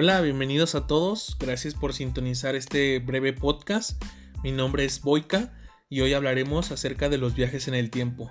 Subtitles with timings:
[0.00, 1.36] Hola, bienvenidos a todos.
[1.40, 4.00] Gracias por sintonizar este breve podcast.
[4.44, 5.52] Mi nombre es Boika
[5.88, 8.30] y hoy hablaremos acerca de los viajes en el tiempo.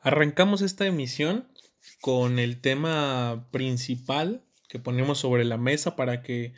[0.00, 1.46] Arrancamos esta emisión
[2.00, 6.52] con el tema principal que ponemos sobre la mesa para que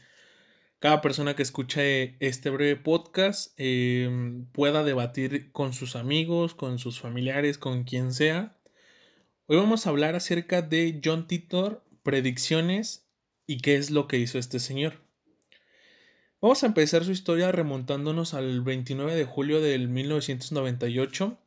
[0.80, 7.00] cada persona que escuche este breve podcast em, pueda debatir con sus amigos, con sus
[7.00, 8.56] familiares, con quien sea.
[9.46, 13.06] Hoy vamos a hablar acerca de John Titor, predicciones
[13.46, 14.94] y qué es lo que hizo este señor.
[16.40, 21.38] Vamos a empezar su historia remontándonos al 29 de julio del 1998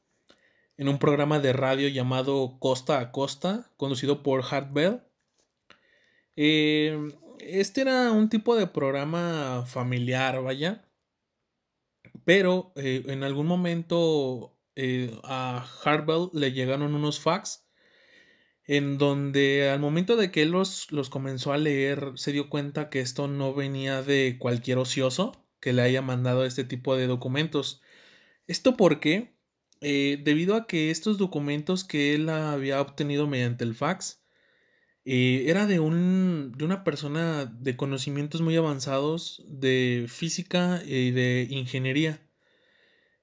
[0.78, 5.02] en un programa de radio llamado Costa a Costa, conducido por Hart Bell.
[6.36, 6.98] Eh,
[7.40, 10.90] este era un tipo de programa familiar, vaya.
[12.26, 15.66] Pero eh, en algún momento eh, a
[16.08, 17.68] Bell le llegaron unos fax
[18.66, 22.90] en donde al momento de que él los, los comenzó a leer se dio cuenta
[22.90, 27.82] que esto no venía de cualquier ocioso que le haya mandado este tipo de documentos.
[28.48, 29.34] ¿Esto por qué?
[29.82, 34.23] debido a que estos documentos que él había obtenido mediante el fax
[35.06, 41.48] eh, era de, un, de una persona de conocimientos muy avanzados de física y de
[41.50, 42.22] ingeniería.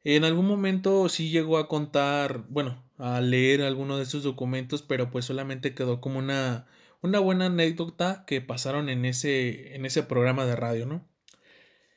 [0.05, 5.11] En algún momento sí llegó a contar, bueno, a leer alguno de estos documentos, pero
[5.11, 6.67] pues solamente quedó como una,
[7.03, 11.09] una buena anécdota que pasaron en ese, en ese programa de radio, ¿no?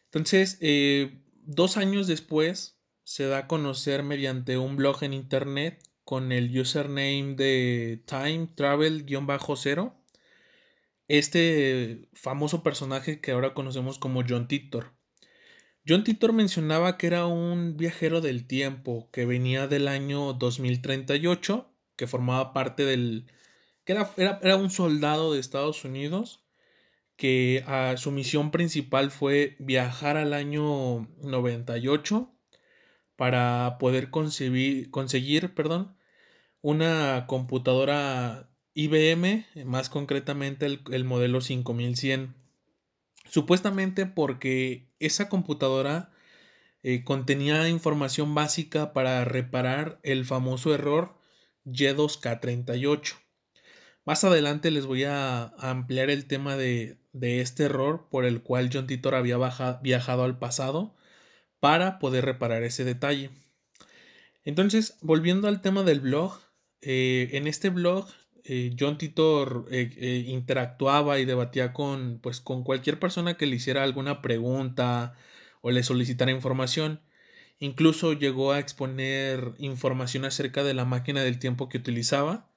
[0.05, 6.31] Entonces, eh, dos años después se da a conocer mediante un blog en internet con
[6.31, 9.93] el username de Time Travel-0
[11.07, 14.93] este famoso personaje que ahora conocemos como John Titor.
[15.87, 22.07] John Titor mencionaba que era un viajero del tiempo que venía del año 2038, que
[22.07, 23.27] formaba parte del...
[23.83, 26.45] que era, era, un soldado de Estados Unidos,
[27.17, 32.32] que a su misión principal fue viajar al año 98
[33.15, 34.89] para poder conseguir
[36.61, 42.35] una computadora IBM, más concretamente el, modelo 5100.
[43.29, 46.11] Supuestamente porque esa computadora
[46.81, 51.17] eh, contenía información básica para reparar el famoso error
[51.65, 53.15] Y2K38.
[54.05, 58.69] Más adelante les voy a, ampliar el tema de, de, este error por el cual
[58.73, 59.37] John Titor había
[59.81, 60.95] viajado al pasado
[61.63, 63.29] para poder reparar ese detalle.
[64.43, 66.37] Entonces, volviendo al tema del blog,
[66.81, 68.05] eh, en este blog
[68.43, 73.81] eh, John Titor eh, interactuaba y debatía con, pues, con cualquier persona que le hiciera
[73.83, 75.15] alguna pregunta
[75.61, 76.99] o le solicitara información.
[77.59, 82.51] Incluso llegó a exponer información acerca de la máquina del tiempo que utilizaba.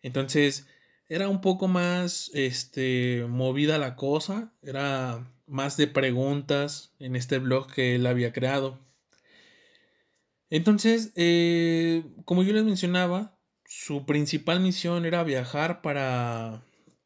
[0.00, 0.66] Entonces,
[1.10, 7.72] era un poco más este, movida la cosa, era más de preguntas en este blog
[7.72, 8.78] que él había creado.
[10.48, 16.64] Entonces, eh, como yo les mencionaba, su principal misión era viajar para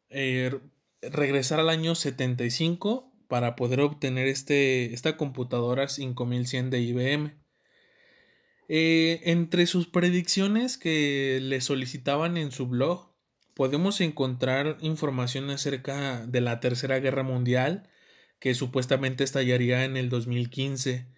[0.08, 0.58] eh,
[1.02, 7.44] regresar al año 75 para poder obtener este, esta computadora 5100 de IBM.
[8.68, 13.14] Eh, entre sus predicciones que le solicitaban en su blog,
[13.54, 17.88] podemos encontrar información acerca de la Tercera Guerra Mundial,
[18.44, 21.08] que supuestamente estallaría en el 2015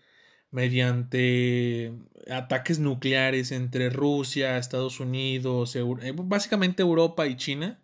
[0.53, 1.93] mediante
[2.31, 5.83] ataques nucleares entre Rusia, Estados Unidos, eh,
[6.15, 7.83] básicamente Europa y China,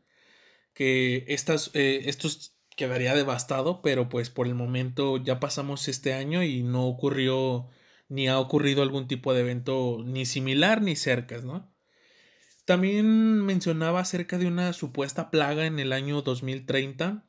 [0.75, 2.28] que estas, eh, esto
[2.76, 7.69] quedaría devastado, pero pues por el momento ya pasamos este año y no ocurrió
[8.09, 11.74] ni ha ocurrido algún tipo de evento ni similar ni cerca, ¿no?
[12.65, 17.27] También mencionaba acerca de una supuesta plaga en el año 2030,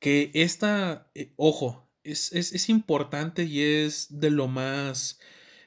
[0.00, 5.20] que esta, eh, ojo, es, es, importante y es de lo más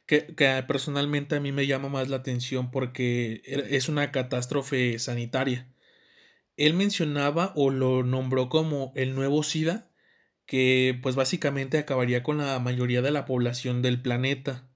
[0.08, 5.72] que, que, personalmente a mí me llama más la atención porque es una catástrofe sanitaria.
[6.58, 9.92] Él mencionaba o lo nombró como el nuevo SIDA,
[10.46, 14.70] que pues básicamente acabaría con la mayoría de la población del planeta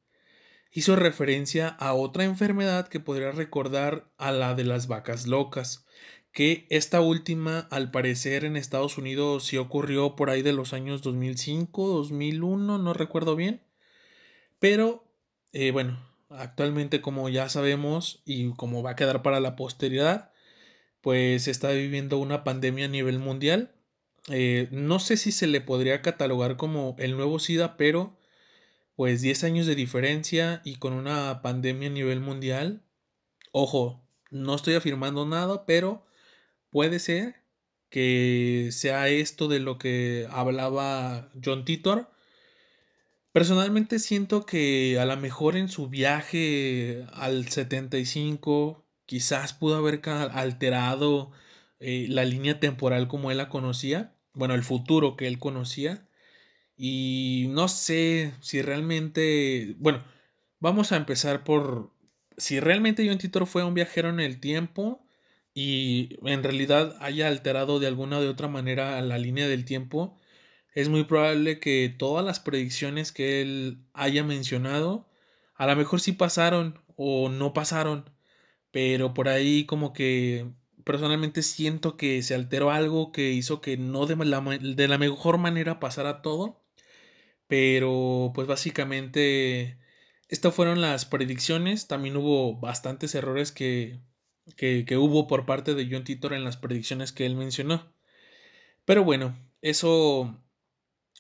[0.78, 5.88] hizo referencia a otra enfermedad que podría recordar a la de las vacas locas,
[6.38, 11.02] que esta última al parecer en Estados Unidos sí ocurrió por ahí de los años
[11.02, 13.64] 2005, 2001, no recuerdo bien,
[14.60, 15.04] pero
[15.52, 16.00] eh, bueno,
[16.30, 20.32] actualmente como ya sabemos y como va a quedar para la posteridad,
[21.02, 23.74] pues está viviendo una pandemia a nivel mundial.
[24.30, 28.16] Eh, no sé si se le podría catalogar como el nuevo SIDA, pero
[28.96, 32.84] pues 10 años de diferencia y con una pandemia a nivel mundial.
[33.52, 36.07] Ojo, no estoy afirmando nada, pero
[36.78, 37.34] puede ser
[37.90, 42.12] que sea esto de lo que hablaba John Titor.
[43.32, 51.32] Personalmente siento que a lo mejor en su viaje al 75 quizás pudo haber alterado
[51.80, 56.08] eh, la línea temporal como él la conocía, bueno, el futuro que él conocía.
[56.78, 60.04] Y no sé si realmente, bueno,
[60.60, 61.92] vamos a empezar por
[62.38, 65.07] si realmente John Titor fue un viajero en el tiempo
[65.58, 70.20] y en realidad haya alterado de alguna o de otra manera la línea del tiempo,
[70.76, 75.10] es muy probable que todas las predicciones que él haya mencionado
[75.56, 78.10] a lo mejor sí pasaron o no pasaron,
[78.72, 80.52] pero por ahí como que
[80.84, 85.40] personalmente siento que se alteró algo que hizo que no de la, de la mejor
[85.40, 86.64] manera pasara todo,
[87.48, 89.80] pero pues básicamente
[90.30, 94.02] estas fueron las predicciones, también hubo bastantes errores que,
[94.56, 97.92] que, que hubo por parte de John Titor en las predicciones que él mencionó.
[98.86, 100.38] Pero bueno, eso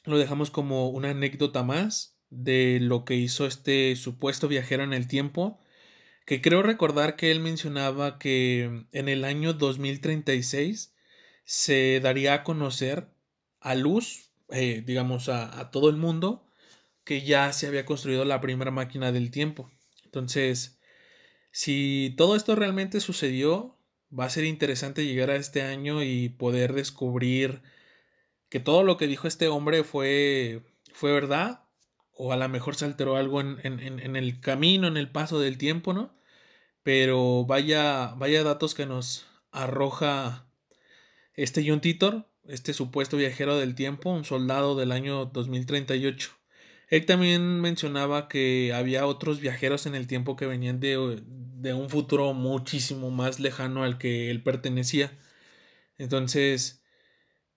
[0.05, 5.07] lo dejamos como una anécdota más de lo que hizo este supuesto viajero en el
[5.07, 5.59] tiempo,
[6.25, 10.93] que creo recordar que él mencionaba que en el año 2036
[11.45, 13.07] se daría a conocer
[13.61, 16.45] a luz, eh, digamos, a, a todo el mundo,
[17.03, 19.71] que ya se había construido la primera máquina del tiempo.
[20.03, 20.76] Entonces,
[21.57, 23.79] si todo esto realmente sucedió,
[24.17, 27.63] va a ser interesante llegar a este año y poder descubrir
[28.47, 30.61] que todo lo que dijo este hombre fue,
[30.93, 31.63] fue verdad,
[32.11, 35.57] o a lo mejor se alteró algo en, en, el camino, en el paso del
[35.57, 36.15] tiempo, ¿no?
[36.83, 40.47] Pero vaya, vaya datos que nos arroja
[41.33, 46.37] este John Titor, este supuesto viajero del tiempo, un soldado del año 2038.
[46.89, 51.21] Él también mencionaba que había otros viajeros en el tiempo que venían de,
[51.67, 55.11] de un futuro muchísimo más lejano al que él pertenecía.
[55.97, 56.81] Entonces,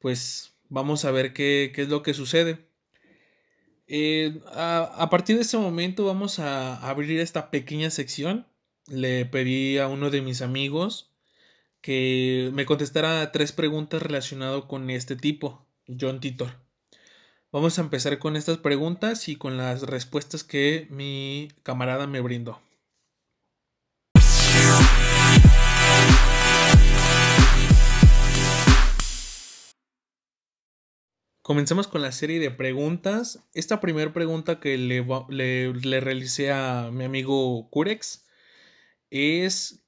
[0.01, 2.59] pues Vamos a ver qué, es lo que sucede.
[3.89, 8.47] Eh, a, partir de ese momento vamos a abrir esta pequeña sección.
[8.87, 11.11] Le pedí a uno de mis amigos
[11.81, 15.67] que me contestara tres preguntas relacionadas con este tipo,
[16.01, 16.55] John Titor.
[17.51, 22.61] Vamos a empezar con estas preguntas y con las respuestas que mi camarada me brindó.
[31.51, 33.45] Comencemos con la serie de preguntas.
[33.55, 38.25] Esta primera pregunta que le, realicé a mi amigo Curex
[39.11, 39.85] es,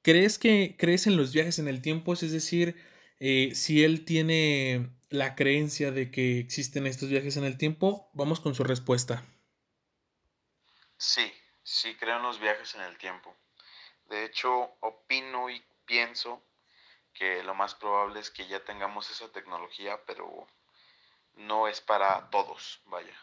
[0.00, 2.14] ¿crees que crees en los viajes en el tiempo?
[2.14, 2.82] Es decir,
[3.20, 8.40] eh, si él tiene la creencia de que existen estos viajes en el tiempo, vamos
[8.40, 9.22] con su respuesta.
[10.96, 11.30] Sí,
[11.62, 13.36] sí creo en los viajes en el tiempo.
[14.08, 14.50] De hecho,
[14.80, 16.42] opino y pienso
[17.12, 20.46] que lo más probable es que ya tengamos esa tecnología, pero
[21.36, 23.14] no es para todos, vaya.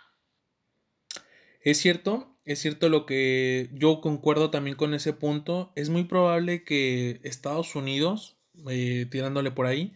[1.62, 5.72] Es cierto, es cierto lo que yo concuerdo también con ese punto.
[5.76, 9.96] Es muy probable que Estados Unidos, eh, tirándole por ahí,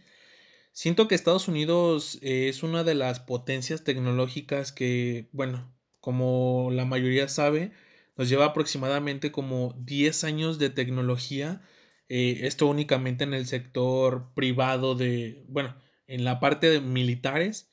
[0.71, 6.85] siento que Estados Unidos eh, es una de las potencias tecnológicas que, bueno, como la
[6.85, 7.71] mayoría sabe,
[8.15, 11.61] nos lleva aproximadamente como 10 años de tecnología.
[12.09, 15.75] Eh, esto únicamente en el sector privado de, bueno,
[16.07, 17.69] en la parte de militares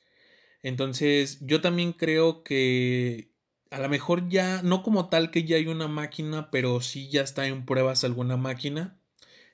[0.65, 3.29] entonces, yo también creo que
[3.69, 7.21] a lo mejor ya, no como tal que ya hay una máquina, pero sí ya
[7.21, 8.97] está en pruebas alguna máquina.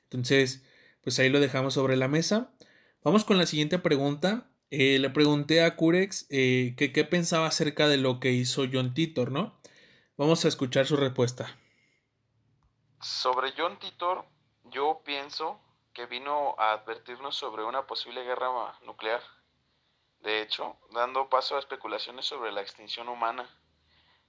[0.04, 0.64] Entonces,
[1.04, 2.54] pues ahí lo dejamos sobre la mesa.
[3.04, 4.48] Vamos con la siguiente pregunta.
[4.70, 8.94] Eh, le pregunté a Curex eh, que qué pensaba acerca de lo que hizo John
[8.94, 9.60] Titor, ¿no?
[10.16, 11.60] Vamos a escuchar su respuesta.
[13.02, 14.24] Sobre John Titor,
[14.72, 15.60] yo pienso
[15.92, 18.48] que vino a advertirnos sobre una posible guerra
[18.86, 19.20] nuclear
[20.22, 23.50] de hecho, dando paso a especulaciones sobre la extinción humana,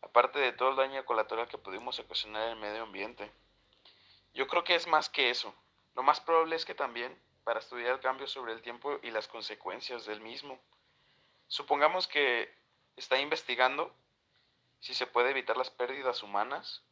[0.00, 3.30] aparte de todo el daño colateral que pudimos ocasionar el medio ambiente.
[4.32, 5.54] Yo creo que es más que eso.
[5.94, 9.28] Lo más probable es que también para estudiar el cambio sobre el tiempo y las
[9.28, 10.58] consecuencias del mismo.
[11.46, 12.48] Supongamos que
[12.96, 13.94] está investigando
[14.80, 16.82] si se puede evitar las pérdidas humanas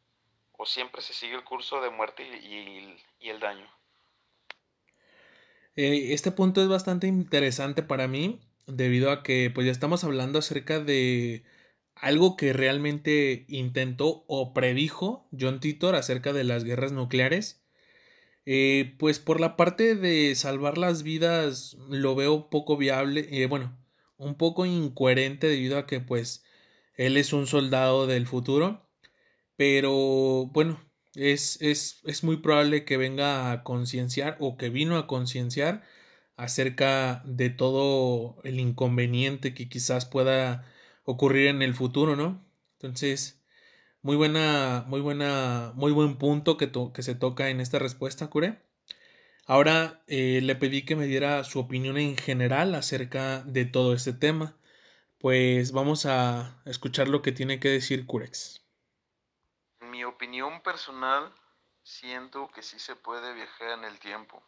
[0.53, 3.67] o siempre se sigue el curso de muerte y, el daño.
[5.75, 8.39] Eh, este punto es bastante interesante para mí
[8.75, 11.43] debido a que pues ya estamos hablando acerca de
[11.95, 17.63] algo que realmente intentó o predijo John Titor acerca de las guerras nucleares.
[18.45, 23.77] Eh, pues por la parte de salvar las vidas lo veo poco viable, eh, bueno,
[24.17, 26.43] un poco incoherente debido a que pues
[26.95, 28.89] él es un soldado del futuro,
[29.57, 30.83] pero bueno,
[31.15, 35.83] es, es, es muy probable que venga a concienciar o que vino a concienciar
[36.41, 40.65] acerca de todo el inconveniente que quizás pueda
[41.03, 42.43] ocurrir en el futuro, ¿no?
[42.73, 43.43] Entonces,
[44.01, 48.59] muy buena, muy buena, muy buen punto que, que se toca en esta respuesta, Cure.
[49.45, 54.13] Ahora eh, le pedí que me diera su opinión en general acerca de todo este
[54.13, 54.57] tema.
[55.19, 58.65] Pues vamos a escuchar lo que tiene que decir Curex.
[59.81, 61.31] Mi opinión personal,
[61.83, 64.41] siento que sí se puede viajar en el tiempo.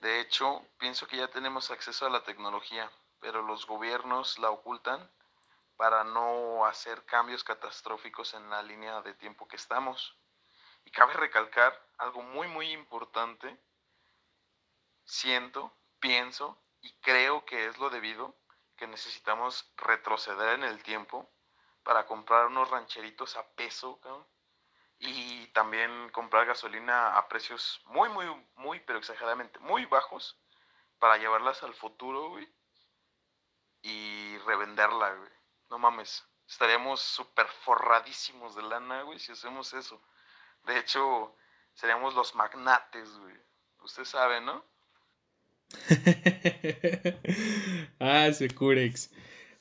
[0.00, 2.90] De hecho, pienso que ya tenemos acceso a la tecnología,
[3.20, 5.10] pero los gobiernos la ocultan
[5.76, 10.16] para no hacer cambios catastróficos en la línea de tiempo que estamos.
[10.86, 13.58] Y cabe recalcar algo muy muy importante,
[15.04, 18.34] siento, pienso y creo que es lo debido
[18.76, 21.30] que necesitamos retroceder en el tiempo
[21.82, 24.00] para comprar unos rancheritos a peso
[25.00, 28.26] y también comprar gasolina a precios muy muy
[28.56, 30.38] muy pero exageradamente muy bajos
[30.98, 32.36] para llevarlas al futuro
[33.82, 35.30] y revenderla güey.
[35.70, 40.02] No mames, estaríamos súper forradísimos de lana, güey, si hacemos eso.
[40.66, 41.34] De hecho,
[41.74, 43.36] seríamos los magnates, güey.
[43.82, 44.64] Usted sabe, ¿no?
[48.00, 49.10] ah, Securex.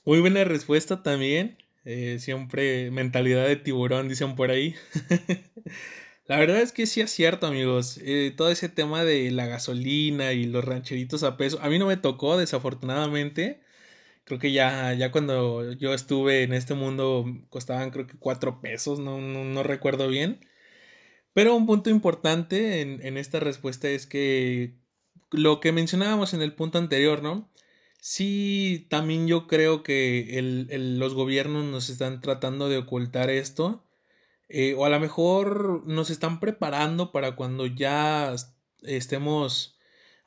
[0.03, 1.57] Muy buena respuesta también.
[1.85, 4.75] Eh, siempre mentalidad de tiburón, dicen por ahí.
[6.27, 7.99] la verdad es que sí es cierto, amigos.
[8.03, 11.59] Eh, todo ese tema de la gasolina y los rancheritos a peso.
[11.61, 13.61] A mí no me tocó, desafortunadamente.
[14.29, 18.99] Creo que ya, ya cuando yo estuve en este mundo costaban creo que cuatro pesos,
[18.99, 20.39] no, no, recuerdo bien.
[21.33, 24.75] Pero un punto importante en, esta respuesta es que
[25.31, 27.51] lo que mencionábamos en el punto anterior, ¿no?
[28.01, 30.39] Sí, también yo creo que
[30.71, 33.83] los gobiernos nos están tratando de ocultar esto.
[34.49, 38.35] Eh, o a lo mejor nos están preparando para cuando ya
[38.83, 39.77] estemos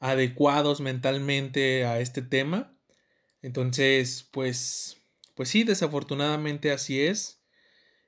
[0.00, 2.73] adecuados mentalmente a este tema
[3.43, 4.99] entonces, pues,
[5.35, 7.41] pues sí, desafortunadamente así es.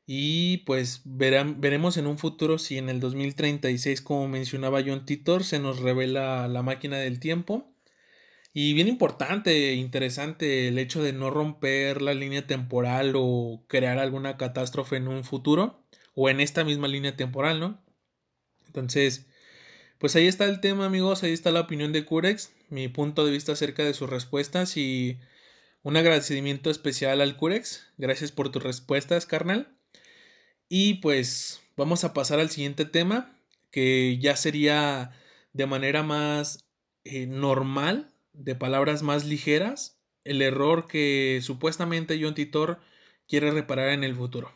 [0.07, 5.45] Y pues verán, veremos en un futuro si en el 2036, como mencionaba John Titor,
[5.45, 7.74] se nos revela la máquina del tiempo.
[8.57, 14.37] Y bien importante, interesante el hecho de no romper la línea temporal o crear alguna
[14.37, 15.85] catástrofe en un futuro
[16.15, 17.85] o en esta misma línea temporal, ¿no?
[18.67, 19.27] Entonces,
[19.99, 23.33] pues ahí está el tema, amigos, ahí está la opinión de Curex, mi punto de
[23.33, 25.19] vista acerca de sus respuestas y
[25.83, 27.89] un agradecimiento especial al Curex.
[27.99, 29.77] Gracias por tus respuestas, carnal.
[30.69, 33.37] Y pues vamos a pasar al siguiente tema,
[33.73, 35.11] que ya sería
[35.53, 36.65] de manera más
[37.05, 42.81] eh, normal, de palabras más ligeras, el error que supuestamente John Titor
[43.27, 44.53] quiere reparar en el futuro.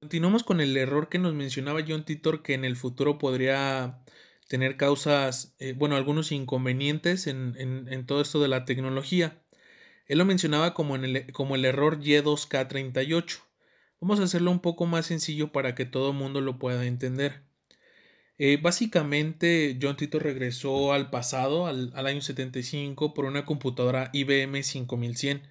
[0.00, 4.02] Continuamos con el error que nos mencionaba John Titor que en el futuro podría
[4.48, 9.40] tener causas, eh, bueno, algunos inconvenientes en, todo esto de la tecnología.
[10.10, 13.38] Él lo mencionaba como, el, error Y2K38.
[14.00, 17.44] Vamos a hacerlo un poco más sencillo para que todo el mundo lo pueda entender.
[18.36, 25.42] Eh, básicamente, John Titor regresó al pasado, al, año 75, por una computadora IBM 5100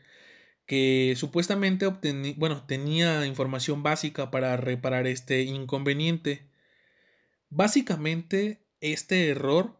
[0.66, 1.90] que supuestamente
[2.68, 6.50] tenía información básica para reparar este inconveniente.
[7.50, 9.79] Básicamente, este error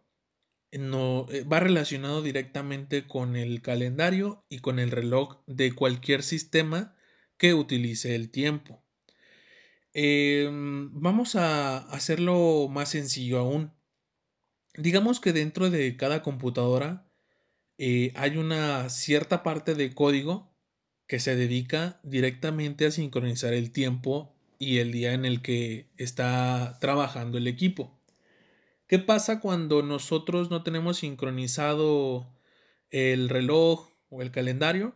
[0.72, 6.96] no, eh, va relacionado directamente con el calendario y con el reloj de cualquier sistema
[7.38, 8.84] que utilice el tiempo.
[9.94, 13.74] Em, vamos a hacerlo más sencillo aún.
[14.76, 17.10] Digamos que dentro de cada computadora
[17.78, 20.54] eh, hay una cierta parte de código
[21.08, 26.78] que se dedica directamente a sincronizar el tiempo y el día en el que está
[26.80, 27.99] trabajando el equipo.
[28.90, 32.36] ¿Qué pasa cuando nosotros no tenemos sincronizado
[32.90, 34.96] el reloj o el calendario?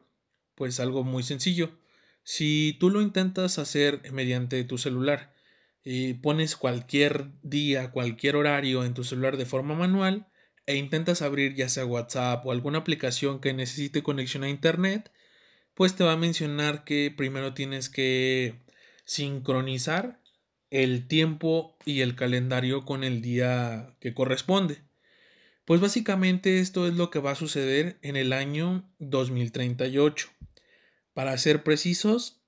[0.56, 1.78] Pues algo muy sencillo.
[2.24, 5.36] Si tú lo intentas hacer mediante tu celular
[5.84, 10.28] y pones cualquier día, cualquier horario en tu celular de forma manual
[10.66, 15.12] e intentas abrir ya sea WhatsApp o alguna aplicación que necesite conexión a Internet,
[15.76, 18.64] pues te va a mencionar que primero tienes que
[19.06, 20.23] sincronizar
[20.74, 24.82] el tiempo y el calendario con el día que corresponde.
[25.66, 30.30] Pues básicamente esto es lo que va a suceder en el año 2038.
[31.14, 32.42] Para ser precisos,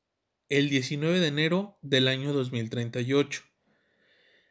[0.49, 3.43] el 19 de enero del año 2038.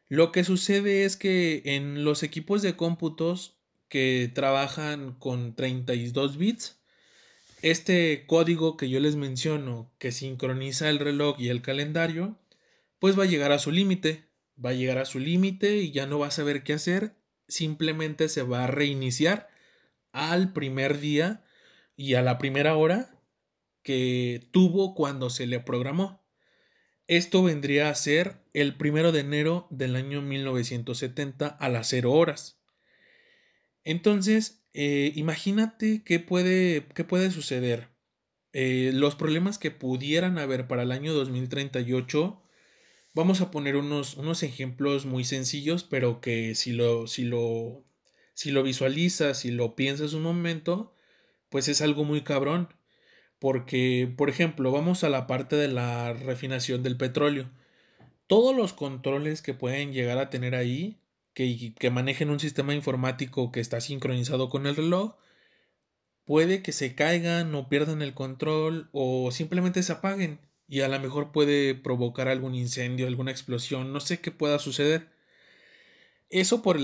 [0.07, 6.79] Lo que sucede es que en los equipos de cómputos que trabajan con 32 bits,
[7.61, 12.39] este código que yo les menciono, que sincroniza el reloj y el calendario,
[13.05, 14.31] pues va a llegar a su límite.
[14.65, 17.19] Va a llegar a su límite y ya no va a saber qué hacer.
[17.49, 19.51] Simplemente se va a reiniciar
[20.13, 21.45] al primer día
[21.97, 23.21] y a la primera hora
[23.83, 26.25] que tuvo cuando se le programó.
[27.07, 32.59] Esto vendría a ser el primero de enero del año 1970 a las 0 horas.
[33.83, 37.91] Entonces, eh, imagínate qué puede, qué puede suceder.
[38.55, 42.41] Eh, los problemas que pudieran haber para el año 2038,
[43.15, 47.85] vamos a poner unos, unos ejemplos muy sencillos, pero que si lo, si lo,
[48.35, 50.95] si lo visualizas, si lo piensas un momento,
[51.49, 52.69] pues es algo muy cabrón.
[53.39, 57.51] Porque, por ejemplo, vamos a la parte de la refinación del petróleo.
[58.27, 61.01] Todos los controles que pueden llegar a tener ahí
[61.35, 65.17] que, manejen un sistema informático que está sincronizado con el reloj,
[66.25, 70.41] puede que se caigan o pierdan el control o simplemente se apaguen
[70.75, 75.09] y a lo mejor puede provocar algún incendio, alguna explosión, no sé qué pueda suceder.
[76.31, 76.81] Eso por,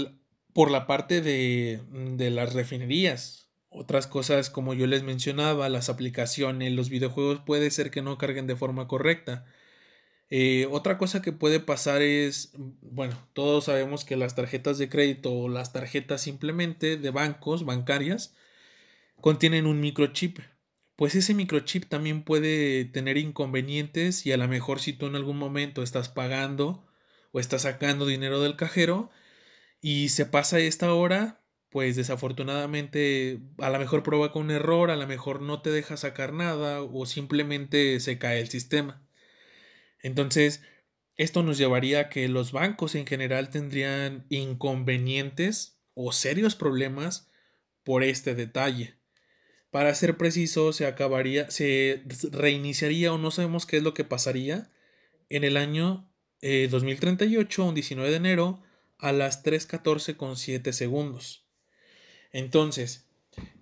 [0.53, 3.51] por la parte de, de las refinerías.
[3.69, 8.47] Otras cosas, como yo les mencionaba, las aplicaciones, los videojuegos puede ser que no carguen
[8.47, 9.45] de forma correcta.
[10.29, 15.33] Eh, otra cosa que puede pasar es, bueno, todos sabemos que las tarjetas de crédito
[15.33, 18.37] o las tarjetas simplemente de bancos, bancarias,
[19.21, 20.39] contienen un microchip.
[21.01, 25.39] Pues ese microchip también puede tener inconvenientes y a lo mejor si tú en algún
[25.39, 26.87] momento estás pagando
[27.33, 29.11] o estás sacando dinero del cajero
[29.81, 35.07] y se pasa esta hora, pues desafortunadamente a lo mejor provoca un error, a lo
[35.07, 39.03] mejor no te deja sacar nada o simplemente se cae el sistema.
[40.03, 40.63] Entonces,
[41.17, 47.31] esto nos llevaría a que los bancos en general tendrían inconvenientes o serios problemas
[47.85, 49.00] por este detalle.
[49.71, 52.03] Para ser preciso, se acabaría, se
[52.33, 54.71] reiniciaría o no sabemos qué es lo que pasaría
[55.29, 56.11] en el año
[56.43, 58.63] 2038, eh, un 19 de enero,
[58.99, 61.47] a las 3.14 con 7 segundos.
[62.33, 63.07] Entonces,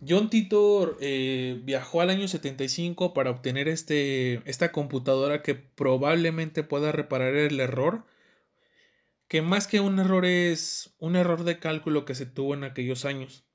[0.06, 6.92] John Titor eh, viajó al año 75 para obtener este, esta computadora que probablemente pueda
[6.92, 8.04] reparar el error,
[9.28, 13.04] que más que un error es un error de cálculo que se tuvo en aquellos
[13.04, 13.47] años.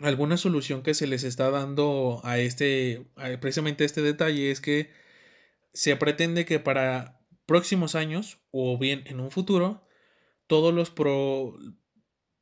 [0.00, 3.06] Alguna solución que se les está dando a este,
[3.40, 4.90] precisamente este detalle es que
[5.72, 9.88] se pretende que para próximos años o bien en un futuro,
[10.46, 10.92] todos los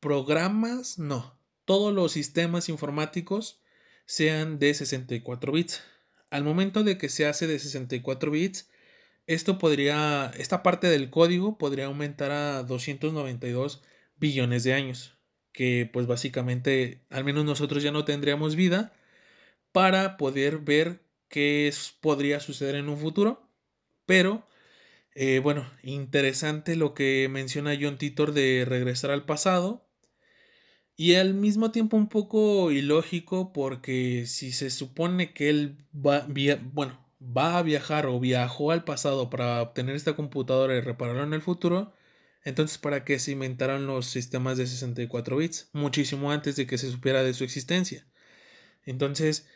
[0.01, 3.63] programas, no, todos los sistemas informáticos
[4.05, 5.83] sean de 64 bits.
[6.31, 8.69] Al momento de que se hace de 64 bits,
[9.27, 13.83] esto podría, esta parte del código podría aumentar a 292
[14.17, 15.16] billones de años,
[15.57, 18.93] que pues básicamente al menos nosotros ya no tendríamos vida
[19.73, 23.49] para poder ver qué podría suceder en un futuro.
[24.07, 24.47] Pero,
[25.15, 29.89] eh, bueno, interesante lo que menciona John Titor de regresar al pasado
[30.97, 36.27] y al mismo tiempo un poco ilógico porque si se supone que él va,
[36.73, 41.35] bueno, va a viajar o viajó al pasado para obtener esta computadora y repararla en
[41.35, 41.93] el futuro,
[42.47, 45.69] entonces ¿para qué se inventaron los sistemas de 64 bits?
[45.73, 48.07] Muchísimo antes de que se supiera de su existencia.
[48.85, 49.49] Entonces,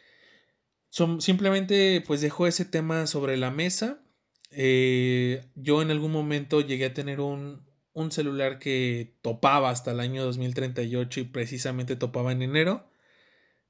[0.88, 4.02] son, simplemente pues dejó ese tema sobre la mesa.
[4.50, 10.00] Eh, yo en algún momento llegué a tener un, un celular que topaba hasta el
[10.00, 12.90] año 2038 y precisamente topaba en enero.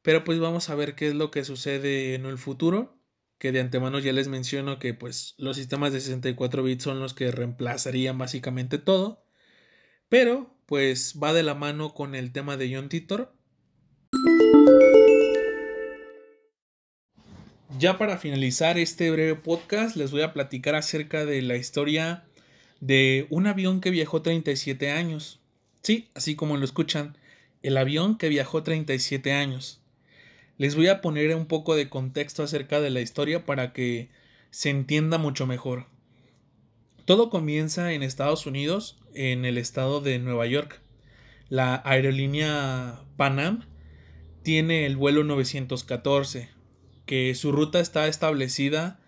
[0.01, 2.99] Pero pues vamos a ver qué es lo que sucede en el futuro.
[3.41, 7.15] Que de antemano ya les menciono que pues los sistemas de 64 bits son los
[7.15, 9.25] que reemplazarían básicamente todo.
[10.11, 13.35] Pero pues va de la mano con el tema de John Titor.
[17.79, 22.25] Ya para finalizar este breve podcast les voy a platicar acerca de la historia
[22.81, 25.41] de un avión que viajó 37 años.
[25.83, 27.17] Sí, así como lo escuchan,
[27.63, 29.80] el avión que viajó 37 años.
[30.61, 34.11] Les voy a poner un poco de contexto acerca de la historia para que
[34.51, 35.87] se entienda mucho mejor.
[37.07, 40.83] Todo comienza en Estados Unidos, en el estado de Nueva York.
[41.49, 43.65] La aerolínea Pan
[44.43, 46.51] tiene el vuelo 914,
[47.07, 49.01] que su ruta está establecida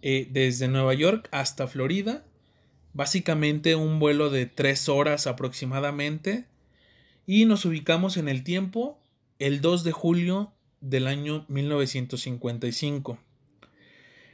[0.00, 2.24] eh, desde Nueva York hasta Florida
[2.94, 6.46] básicamente un vuelo de tres horas aproximadamente
[7.26, 8.98] Y nos ubicamos en el tiempo
[9.38, 10.53] el 2 de julio
[10.84, 13.18] del año 1955.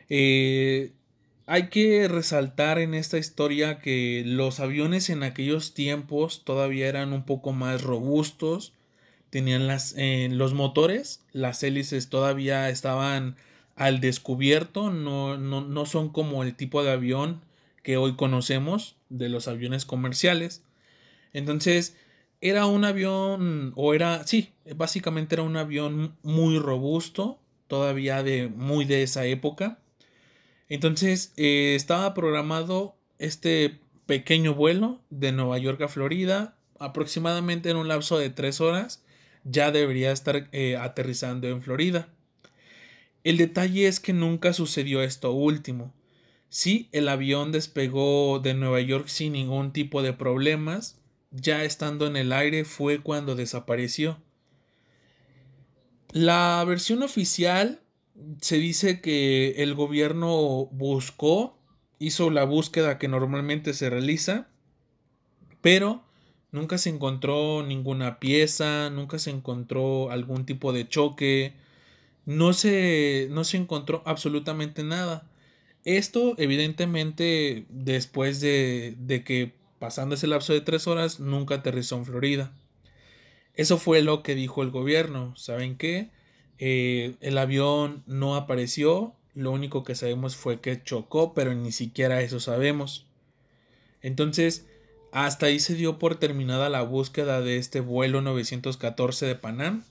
[0.09, 0.93] Eh,
[1.47, 7.25] hay que resaltar en esta historia que los aviones en aquellos tiempos todavía eran un
[7.25, 8.73] poco más robustos,
[9.31, 13.37] tenían las, eh, los motores, las hélices todavía estaban
[13.77, 17.41] al descubierto, no, no, no son como el tipo de avión
[17.83, 20.63] que hoy conocemos de los aviones comerciales.
[21.33, 21.97] Entonces,
[22.41, 28.85] era un avión, o era, sí, básicamente era un avión muy robusto, todavía de muy
[28.85, 29.79] de esa época.
[30.69, 37.89] Entonces, eh, estaba programado este pequeño vuelo de Nueva York a Florida, aproximadamente en un
[37.89, 39.05] lapso de tres horas,
[39.45, 42.09] ya debería estar eh, aterrizando en Florida.
[43.23, 45.93] El detalle es que nunca sucedió esto último.
[46.49, 51.00] Sí, el avión despegó de Nueva York sin ningún tipo de problemas,
[51.31, 54.19] ya estando en el aire fue cuando desapareció.
[56.13, 57.81] La versión oficial
[58.41, 61.59] se dice que el gobierno buscó,
[61.99, 64.49] hizo la búsqueda que normalmente se realiza,
[65.61, 66.03] pero
[66.51, 71.55] nunca se encontró ninguna pieza, nunca se encontró algún tipo de choque,
[72.27, 75.31] no se, no se encontró absolutamente nada.
[75.85, 82.05] Esto, evidentemente, después de, de que pasando ese lapso de tres horas, nunca aterrizó en
[82.05, 82.53] Florida.
[83.55, 85.35] Eso fue lo que dijo el gobierno.
[85.37, 86.11] ¿Saben qué?
[86.59, 89.15] Eh, el avión no apareció.
[89.35, 93.07] Lo único que sabemos fue que chocó, pero ni siquiera eso sabemos.
[94.03, 94.67] Entonces,
[95.13, 99.85] hasta ahí se dio por terminada la búsqueda de este vuelo 914 de Panam,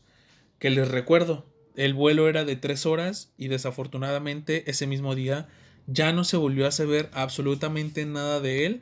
[0.60, 5.48] que les recuerdo, el vuelo era de tres horas y desafortunadamente ese mismo día
[5.88, 8.82] ya no se volvió a saber absolutamente nada de él.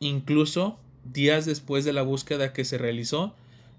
[0.00, 3.34] Incluso días después de la búsqueda que se realizó,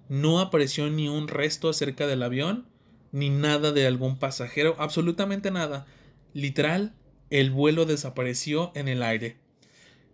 [0.10, 2.66] no apareció ni un resto acerca del avión,
[3.12, 5.86] ni nada de algún pasajero, absolutamente nada.
[6.34, 6.94] Literal,
[7.30, 9.38] el vuelo desapareció en el aire.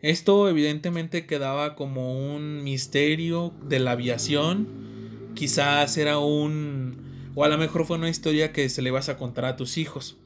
[0.02, 5.32] Esto evidentemente quedaba como un misterio de la aviación.
[5.34, 7.32] Quizás era un...
[7.36, 9.78] o a lo mejor fue una historia que se le vas a contar a tus
[9.78, 10.18] hijos.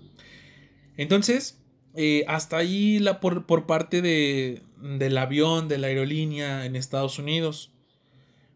[0.98, 1.60] Entonces,
[1.94, 7.72] eh, hasta ahí la por, parte de, del avión, de la aerolínea en Estados Unidos.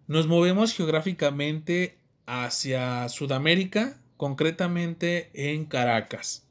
[0.08, 6.48] Nos movemos geográficamente hacia Sudamérica, concretamente en Caracas.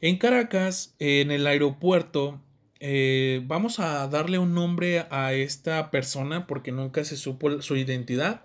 [0.00, 2.40] En Caracas, en el aeropuerto,
[2.80, 8.42] eh, vamos a darle un nombre a esta persona porque nunca se supo su identidad.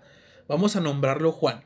[0.48, 1.64] Vamos a nombrarlo Juan.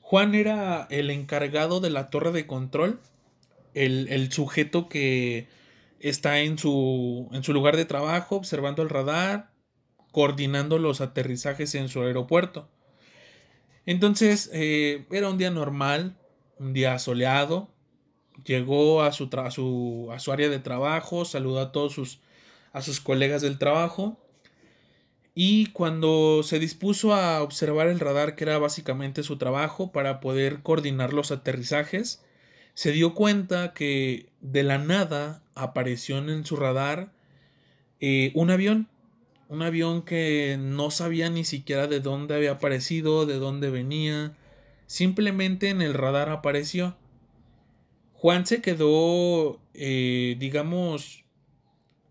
[0.00, 3.00] Juan era el encargado de la torre de control
[3.74, 5.48] el, sujeto que
[6.04, 9.50] está en su, en su lugar de trabajo, observando el radar,
[10.12, 12.68] coordinando los aterrizajes en su aeropuerto.
[13.86, 16.16] Entonces, eh, era un día normal,
[16.58, 17.70] un día soleado.
[18.44, 22.20] Llegó a su, a su, a su área de trabajo, saludó a todos sus,
[22.72, 24.20] a sus colegas del trabajo.
[25.34, 30.62] Y cuando se dispuso a observar el radar, que era básicamente su trabajo, para poder
[30.62, 32.22] coordinar los aterrizajes,
[32.74, 37.12] se dio cuenta que de la nada apareció en su radar
[38.00, 38.88] eh, un avión,
[39.48, 44.36] un avión que no sabía ni siquiera de dónde había aparecido, de dónde venía,
[44.86, 46.96] simplemente en el radar apareció.
[48.12, 51.24] Juan se quedó, eh, digamos,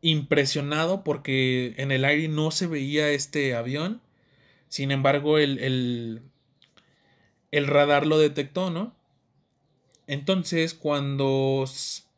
[0.01, 4.01] impresionado porque en el aire no se veía este avión.
[4.69, 6.21] Sin embargo, el, el,
[7.51, 8.95] el radar lo detectó, ¿no?
[10.07, 11.65] Entonces, cuando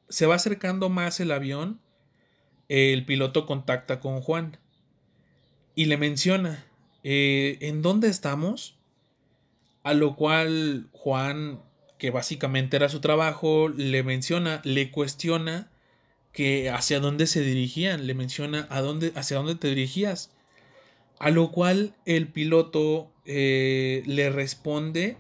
[0.10, 1.80] se va acercando más el avión,
[2.68, 4.58] el piloto contacta con Juan
[5.76, 6.66] y le menciona,
[7.04, 8.78] eh, ¿en dónde estamos?
[9.84, 11.62] A lo cual Juan,
[12.00, 15.70] que básicamente era su trabajo, le menciona, le cuestiona
[16.32, 20.32] que hacia dónde se dirigían, le menciona a dónde, hacia dónde te dirigías.
[21.20, 25.18] A lo cual el piloto eh, le responde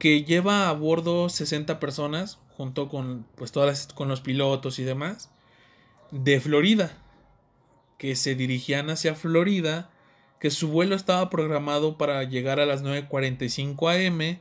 [0.00, 5.30] que lleva a bordo 60 personas, junto con, pues, todas con los pilotos y demás,
[6.10, 6.90] de Florida,
[7.98, 9.90] que se dirigían hacia Florida,
[10.40, 14.38] que su vuelo estaba programado para llegar a las 9.45 am,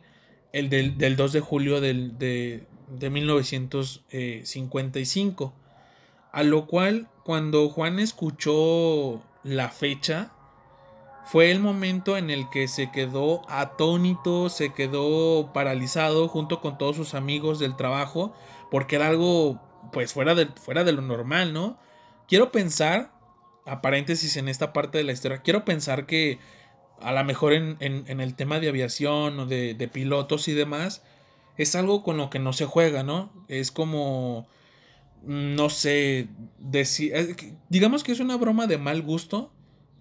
[0.54, 5.54] el del, 2 de julio del, de, de 1955.
[6.32, 10.32] A lo cual, cuando Juan escuchó la fecha,
[11.30, 16.96] fue el momento en el que se quedó atónito, se quedó paralizado junto con todos
[16.96, 18.34] sus amigos del trabajo,
[18.72, 19.62] porque era algo
[19.94, 21.78] pues fuera de, fuera de lo normal, ¿no?
[22.28, 23.12] Quiero pensar,
[23.68, 26.40] a paréntesis en esta parte de la historia, quiero pensar que
[27.00, 31.04] a lo mejor en, el tema de aviación o de, de, pilotos y demás,
[31.58, 33.32] es algo con lo que no se juega, ¿no?
[33.48, 34.48] Es como,
[35.22, 37.36] no sé, decir,
[37.70, 39.52] digamos que es una broma de mal gusto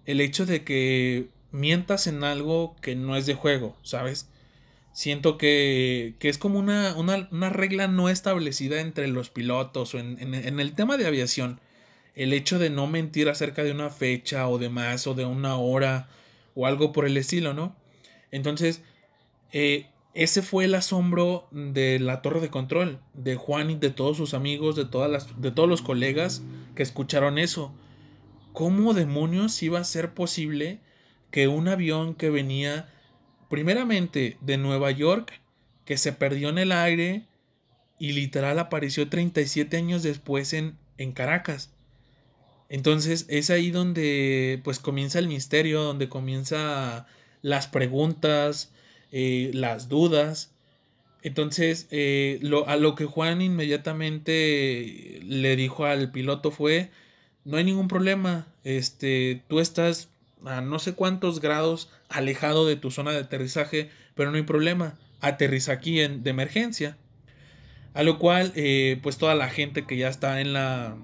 [0.09, 4.27] el hecho de que mientas en algo que no es de juego, ¿sabes?
[4.91, 10.17] Siento que, que es como una, una, regla no establecida entre los pilotos o en,
[10.19, 11.61] en, el tema de aviación.
[12.15, 15.57] El hecho de no mentir acerca de una fecha o de más o de una
[15.57, 16.09] hora
[16.55, 17.75] o algo por el estilo, ¿no?
[18.31, 18.81] Entonces,
[19.53, 24.17] eh, ese fue el asombro de la torre de control, de Juan y de todos
[24.17, 26.41] sus amigos, de, todas las, de todos los colegas
[26.73, 27.71] que escucharon eso.
[28.53, 30.79] ¿Cómo demonios iba a ser posible
[31.31, 32.89] que un avión que venía
[33.49, 35.41] primeramente de Nueva York,
[35.85, 37.25] que se perdió en el aire
[37.99, 41.71] y literal apareció 37 años después en, en Caracas?
[42.69, 47.07] Entonces es ahí donde pues comienza el misterio, donde comienza
[47.41, 48.71] las preguntas,
[49.11, 50.53] eh, las dudas.
[51.21, 56.91] Entonces, eh, lo, a lo que Juan inmediatamente le dijo al piloto fue,
[57.49, 60.09] no hay ningún problema, este, tú estás
[60.45, 64.99] a no sé cuántos grados alejado de tu zona de aterrizaje, pero no hay problema,
[65.19, 66.95] aterriza aquí en, de emergencia.
[67.95, 70.95] A lo cual, eh, pues toda la gente que ya está en la,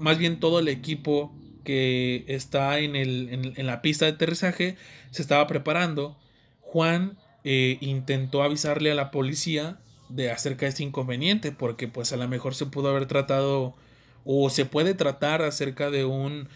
[0.00, 4.76] más bien todo el equipo que está en, el, en, la pista de aterrizaje,
[5.12, 6.18] se estaba preparando.
[6.62, 12.16] Juan eh, intentó avisarle a la policía de acerca de este inconveniente, porque pues a
[12.16, 13.76] lo mejor se pudo haber tratado
[14.24, 16.48] o se puede tratar acerca de un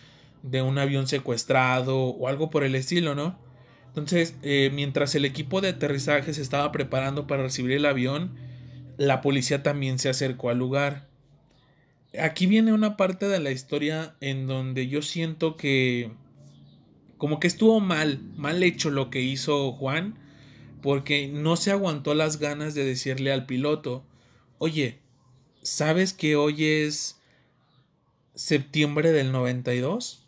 [0.42, 3.38] de un avión secuestrado o algo por el estilo, ¿no?
[3.88, 8.36] Entonces, eh, mientras el equipo de aterrizaje se estaba preparando para recibir el avión,
[8.96, 11.08] la policía también se acercó al lugar.
[12.20, 16.12] Aquí viene una parte de la historia en donde yo siento que
[17.18, 20.18] como que estuvo mal, mal hecho lo que hizo Juan,
[20.82, 24.04] porque no se aguantó las ganas de decirle al piloto,
[24.58, 24.98] oye,
[25.62, 27.15] ¿sabes que hoy es
[28.36, 30.22] septiembre del 92?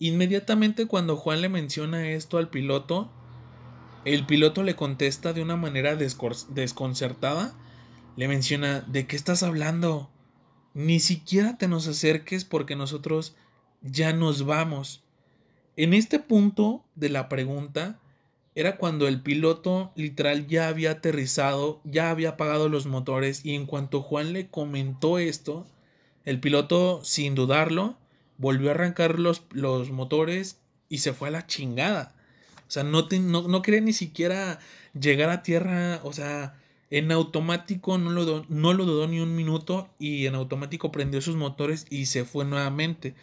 [0.00, 3.10] Inmediatamente cuando Juan le menciona esto al piloto,
[4.04, 7.54] el piloto le contesta de una manera desconcertada,
[8.16, 10.10] le menciona, ¿de qué estás hablando?
[10.74, 13.34] Ni siquiera te nos acerques porque nosotros
[13.80, 15.02] ya nos vamos.
[15.76, 18.00] En este punto de la pregunta
[18.54, 23.66] era cuando el piloto literal ya había aterrizado, ya había apagado los motores y en
[23.66, 25.64] cuanto Juan le comentó esto,
[26.28, 27.96] el piloto sin dudarlo
[28.36, 30.60] volvió a arrancar los, los motores
[30.90, 32.14] y se fue a la chingada.
[32.68, 34.58] O sea, no, no, quería ni siquiera
[34.92, 36.60] llegar a tierra, o sea,
[36.90, 41.36] en automático no lo, no lo dudó ni un minuto y en automático prendió sus
[41.36, 43.14] motores y se fue nuevamente.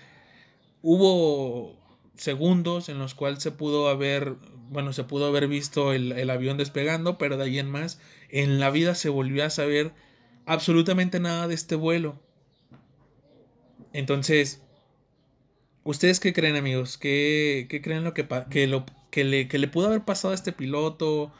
[0.82, 1.78] Hubo
[2.15, 4.34] segundos en los cuales se pudo haber,
[4.72, 8.60] bueno, se pudo haber visto el, el avión despegando, pero de ahí en más, en
[8.60, 9.94] la vida se volvió a saber
[10.48, 12.25] absolutamente nada de este vuelo.
[13.96, 14.62] Entonces,
[15.86, 16.98] ¿Ustedes qué creen, amigos?
[16.98, 20.36] ¿Qué, qué creen lo que, que, lo, que, le, que le pudo haber pasado a
[20.36, 21.32] este piloto?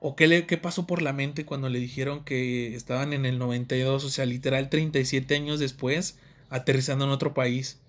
[0.00, 3.38] ¿O qué, le, qué pasó por la mente cuando le dijeron que estaban en el
[3.38, 4.04] 92?
[4.04, 6.18] O sea, literal 37 años después,
[6.50, 7.80] aterrizando en otro país.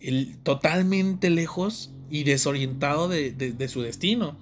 [0.00, 4.36] El, totalmente lejos y desorientado de, de, su destino.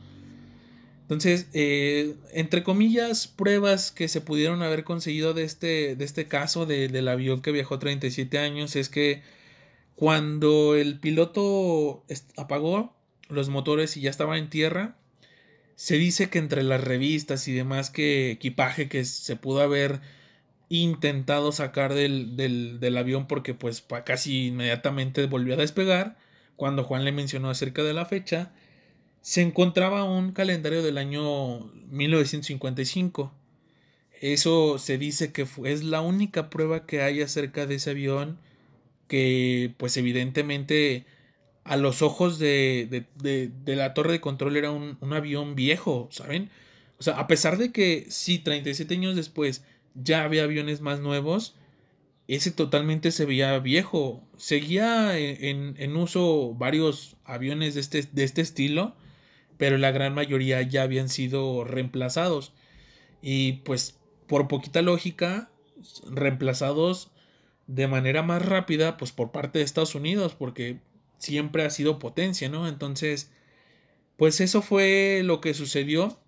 [1.10, 6.66] Entonces, eh, entre comillas, pruebas que se pudieron haber conseguido de este, de este caso
[6.66, 9.20] del avión que viajó 37 años es que
[9.96, 12.04] cuando el piloto
[12.36, 12.94] apagó
[13.28, 14.98] los motores y ya estaba en tierra,
[15.74, 20.00] se dice que entre las revistas y demás que equipaje que se pudo haber
[20.68, 26.18] intentado sacar del, del, avión porque pues casi inmediatamente volvió a despegar,
[26.54, 28.52] cuando Juan le mencionó acerca de la fecha,
[29.22, 33.32] se encontraba un calendario del año 1955.
[34.20, 38.38] Eso se dice que es la única prueba que hay acerca de ese avión
[39.08, 41.04] que pues evidentemente
[41.64, 46.50] a los ojos de, de, la torre de control era un, avión viejo, ¿saben?
[46.98, 51.56] O sea, a pesar de que sí, 37 años después ya había aviones más nuevos,
[52.28, 54.22] ese totalmente se veía viejo.
[54.36, 58.94] Seguía en, en uso varios aviones de este, de este estilo,
[59.60, 62.54] pero la gran mayoría ya habían sido reemplazados.
[63.20, 65.50] Y pues por poquita lógica,
[66.10, 67.10] reemplazados
[67.66, 70.78] de manera más rápida, pues por parte de Estados Unidos, porque
[71.18, 72.66] siempre ha sido potencia, ¿no?
[72.68, 73.32] Entonces,
[74.16, 76.18] pues eso fue lo que sucedió.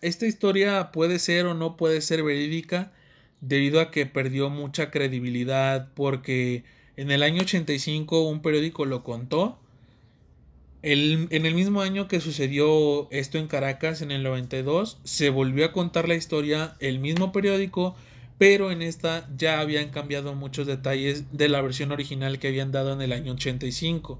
[0.00, 2.94] Esta historia puede ser o no puede ser verídica
[3.42, 6.64] debido a que perdió mucha credibilidad porque
[6.96, 9.59] en el año 85 un periódico lo contó
[10.82, 15.72] en el mismo año que sucedió esto en Caracas, en el 92, se volvió a
[15.72, 17.96] contar la historia, el mismo periódico,
[18.38, 22.94] pero en esta ya habían cambiado muchos detalles de la versión original que habían dado
[22.94, 24.18] en el año 85.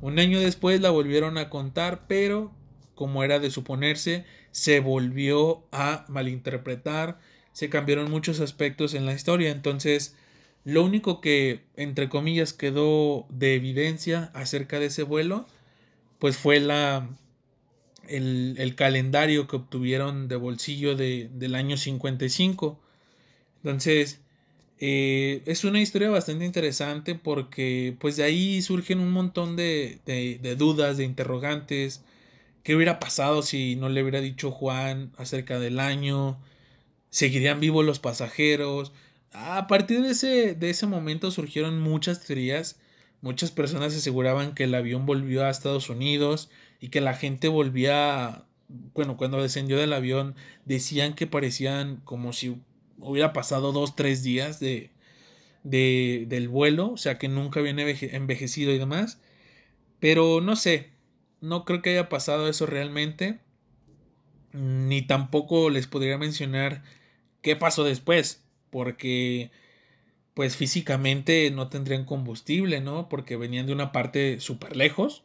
[0.00, 2.52] Un año después la volvieron a contar, pero
[2.94, 7.18] como era de suponerse, se volvió a malinterpretar,
[7.52, 10.16] se cambiaron muchos aspectos en la historia, entonces
[10.64, 15.46] lo único que, entre comillas, quedó de evidencia acerca de ese vuelo
[16.18, 17.08] pues fue la,
[18.08, 22.80] el, calendario que obtuvieron de bolsillo de, del año 55.
[23.62, 24.20] Entonces,
[24.80, 30.56] eh, es una historia bastante interesante porque pues de ahí surgen un montón de, de,
[30.56, 32.02] dudas, de interrogantes.
[32.62, 36.38] ¿Qué hubiera pasado si no le hubiera dicho Juan acerca del año?
[37.10, 38.92] ¿Seguirían vivos los pasajeros?
[39.32, 42.78] A partir de ese, de ese momento surgieron muchas teorías
[43.20, 46.50] Muchas personas aseguraban que el avión volvió a Estados Unidos
[46.80, 48.44] y que la gente volvía,
[48.94, 52.60] bueno, cuando descendió del avión decían que parecían como si
[52.98, 54.90] hubiera pasado dos, tres días de,
[55.64, 59.20] de, del vuelo, o sea que nunca habían envejecido y demás.
[60.00, 60.90] Pero no sé,
[61.40, 63.40] no creo que haya pasado eso realmente,
[64.52, 66.82] ni tampoco les podría mencionar
[67.42, 69.50] qué pasó después, porque
[70.38, 73.08] pues físicamente no tendrían combustible, ¿no?
[73.08, 75.24] Porque venían de una parte súper lejos.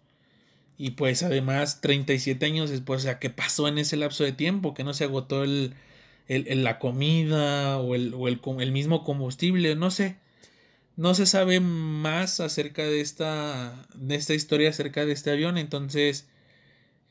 [0.75, 4.73] Y pues además 37 años después, o sea, ¿qué pasó en ese lapso de tiempo?
[4.73, 5.75] Que no se agotó el,
[6.27, 10.15] la comida o, el, o el, mismo combustible, no sé.
[10.95, 15.59] No se sabe más acerca de esta, de esta historia, acerca de este avión.
[15.59, 16.27] Entonces,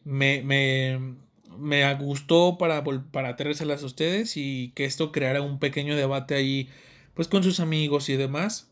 [0.03, 1.15] me, me,
[1.57, 6.69] me gustó para, para a ustedes y que esto creara un pequeño debate ahí
[7.14, 8.70] pues con sus amigos y demás.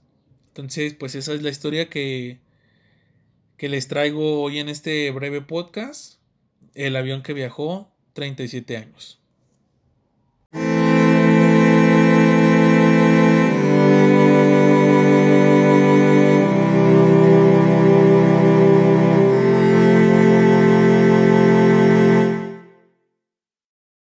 [0.48, 2.40] Entonces, pues esa es la historia que,
[3.56, 6.20] que les traigo hoy en este breve podcast.
[6.74, 9.20] El avión que viajó 37 años.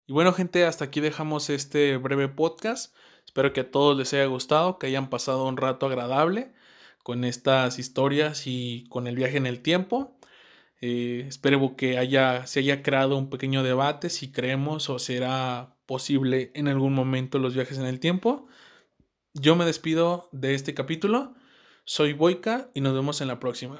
[0.08, 2.94] Y bueno gente, hasta aquí dejamos este breve podcast.
[3.28, 6.50] Espero que a todos les haya gustado, que hayan pasado un rato agradable
[7.02, 10.16] con estas historias y con el viaje en el tiempo.
[10.80, 16.52] Eh, espero que haya, se haya creado un pequeño debate si creemos o será posible
[16.54, 18.48] en algún momento los viajes en el tiempo.
[19.34, 21.34] Yo me despido de este capítulo.
[21.84, 23.78] Soy Boica y nos vemos en la próxima.